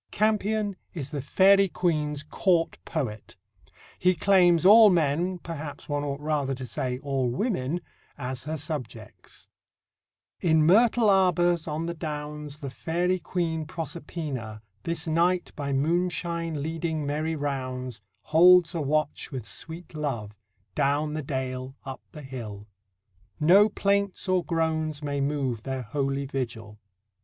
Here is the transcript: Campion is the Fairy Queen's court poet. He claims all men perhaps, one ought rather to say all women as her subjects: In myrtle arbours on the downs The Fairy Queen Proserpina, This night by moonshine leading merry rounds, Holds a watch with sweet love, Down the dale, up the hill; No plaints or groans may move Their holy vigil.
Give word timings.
Campion 0.09 0.75
is 0.95 1.11
the 1.11 1.21
Fairy 1.21 1.67
Queen's 1.69 2.23
court 2.23 2.79
poet. 2.85 3.37
He 3.99 4.15
claims 4.15 4.65
all 4.65 4.89
men 4.89 5.37
perhaps, 5.37 5.87
one 5.87 6.03
ought 6.03 6.19
rather 6.19 6.55
to 6.55 6.65
say 6.65 6.97
all 6.97 7.29
women 7.29 7.81
as 8.17 8.45
her 8.45 8.57
subjects: 8.57 9.47
In 10.39 10.65
myrtle 10.65 11.07
arbours 11.07 11.67
on 11.67 11.85
the 11.85 11.93
downs 11.93 12.57
The 12.61 12.71
Fairy 12.71 13.19
Queen 13.19 13.63
Proserpina, 13.67 14.63
This 14.81 15.05
night 15.05 15.51
by 15.55 15.71
moonshine 15.71 16.63
leading 16.63 17.05
merry 17.05 17.35
rounds, 17.35 18.01
Holds 18.23 18.73
a 18.73 18.81
watch 18.81 19.31
with 19.31 19.45
sweet 19.45 19.93
love, 19.93 20.31
Down 20.73 21.13
the 21.13 21.21
dale, 21.21 21.75
up 21.85 22.01
the 22.11 22.23
hill; 22.23 22.65
No 23.39 23.69
plaints 23.69 24.27
or 24.27 24.43
groans 24.43 25.03
may 25.03 25.21
move 25.21 25.61
Their 25.61 25.83
holy 25.83 26.25
vigil. 26.25 26.79